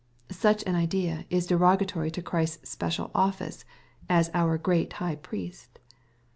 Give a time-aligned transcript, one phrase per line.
[0.31, 3.65] Such an idea is derogatory to Christ's special office,
[4.09, 5.77] as our Great High Priest.